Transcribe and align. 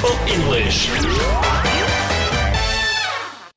Bible 0.00 0.16
English. 0.34 0.88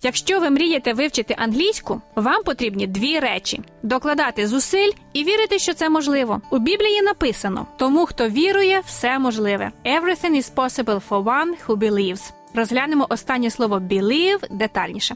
Якщо 0.01 0.39
ви 0.39 0.49
мрієте 0.49 0.93
вивчити 0.93 1.35
англійську, 1.37 2.01
вам 2.15 2.43
потрібні 2.43 2.87
дві 2.87 3.19
речі: 3.19 3.61
докладати 3.83 4.47
зусиль 4.47 4.91
і 5.13 5.23
вірити, 5.23 5.59
що 5.59 5.73
це 5.73 5.89
можливо. 5.89 6.41
У 6.49 6.59
Біблії 6.59 7.01
написано: 7.01 7.67
тому, 7.77 8.05
хто 8.05 8.29
вірує, 8.29 8.81
все 8.85 9.19
можливе. 9.19 9.71
Everything 9.85 10.35
is 10.35 10.53
possible 10.55 11.01
for 11.09 11.23
one 11.23 11.53
who 11.67 11.75
believes. 11.77 12.31
Розглянемо 12.55 13.07
останнє 13.09 13.49
слово 13.49 13.79
believe 13.79 14.39
детальніше. 14.49 15.15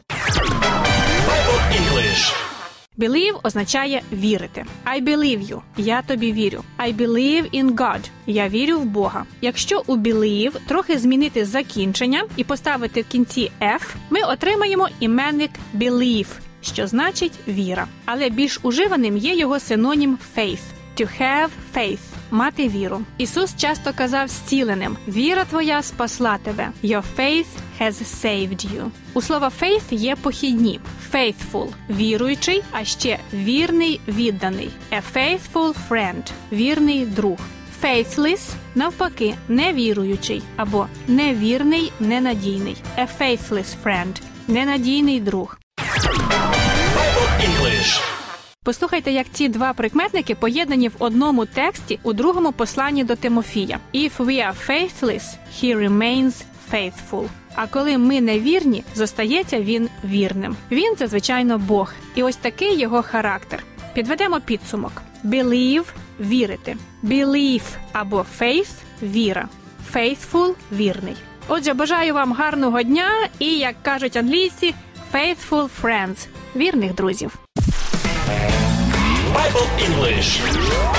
Bible 1.28 1.60
English. 1.78 2.17
Believe 2.98 3.40
означає 3.42 4.02
вірити. 4.12 4.64
I 4.84 5.04
believe 5.04 5.50
you. 5.50 5.60
Я 5.76 6.02
тобі 6.02 6.32
вірю. 6.32 6.64
I 6.78 6.96
believe 6.96 7.62
in 7.62 7.74
God. 7.74 8.00
Я 8.26 8.48
вірю 8.48 8.78
в 8.78 8.84
Бога. 8.84 9.24
Якщо 9.40 9.82
у 9.86 9.96
believe 9.96 10.56
трохи 10.66 10.98
змінити 10.98 11.44
закінчення 11.44 12.24
і 12.36 12.44
поставити 12.44 13.02
в 13.02 13.06
кінці 13.06 13.50
F, 13.60 13.94
ми 14.10 14.20
отримаємо 14.20 14.88
іменник 15.00 15.50
believe, 15.74 16.28
що 16.62 16.86
значить 16.86 17.32
віра. 17.48 17.86
Але 18.04 18.30
більш 18.30 18.60
уживаним 18.62 19.16
є 19.16 19.36
його 19.36 19.60
синонім 19.60 20.18
faith. 20.36 20.77
To 20.98 21.06
have 21.20 21.50
faith– 21.74 21.98
мати 22.30 22.68
віру. 22.68 23.00
Ісус 23.18 23.56
часто 23.56 23.92
казав 23.92 24.28
зціленим: 24.28 24.96
Віра 25.08 25.44
твоя 25.44 25.82
спасла 25.82 26.38
тебе. 26.38 26.68
Your 26.84 27.02
faith 27.18 27.46
has 27.80 27.92
saved 27.92 28.66
you. 28.66 28.90
У 29.14 29.22
слова 29.22 29.52
faith 29.60 29.82
є 29.90 30.16
похідні: 30.16 30.80
faithful– 31.12 31.68
віруючий, 31.90 32.62
а 32.72 32.84
ще 32.84 33.18
вірний, 33.34 34.00
відданий. 34.08 34.70
A 34.92 35.02
faithful 35.14 35.74
friend– 35.88 36.30
вірний 36.52 37.06
друг. 37.06 37.38
Faithless– 37.82 38.50
навпаки, 38.74 39.34
невіруючий 39.48 40.42
або 40.56 40.86
невірний, 41.08 41.92
ненадійний. 42.00 42.76
A 42.98 43.06
faithless 43.20 43.74
friend– 43.84 44.20
ненадійний 44.48 45.20
друг. 45.20 45.58
English. 47.40 48.07
Послухайте, 48.68 49.12
як 49.12 49.26
ці 49.32 49.48
два 49.48 49.72
прикметники 49.72 50.34
поєднані 50.34 50.88
в 50.88 50.92
одному 50.98 51.46
тексті 51.46 51.98
у 52.02 52.12
другому 52.12 52.52
посланні 52.52 53.04
до 53.04 53.16
Тимофія. 53.16 53.78
If 53.94 54.16
we 54.16 54.26
are 54.26 54.54
faithless, 54.68 55.22
he 55.62 55.76
remains 55.88 56.44
faithful. 56.72 57.28
А 57.54 57.66
коли 57.66 57.98
ми 57.98 58.20
невірні, 58.20 58.84
зостається 58.94 59.60
він 59.60 59.88
вірним. 60.04 60.56
Він 60.70 60.96
це 60.96 61.06
звичайно 61.06 61.58
Бог, 61.58 61.92
і 62.14 62.22
ось 62.22 62.36
такий 62.36 62.78
його 62.78 63.02
характер. 63.02 63.64
Підведемо 63.94 64.40
підсумок: 64.40 64.92
Believe– 65.24 65.86
вірити, 66.20 66.76
believe 67.04 67.76
або 67.92 68.26
faith– 68.40 68.70
віра, 69.02 69.48
faithful– 69.94 70.54
вірний. 70.72 71.16
Отже, 71.48 71.74
бажаю 71.74 72.14
вам 72.14 72.32
гарного 72.32 72.82
дня 72.82 73.10
і, 73.38 73.58
як 73.58 73.82
кажуть 73.82 74.16
англійці, 74.16 74.74
faithful 75.12 75.68
friends– 75.82 76.26
вірних 76.56 76.94
друзів. 76.94 77.38
Bible 79.32 79.68
English. 79.78 80.97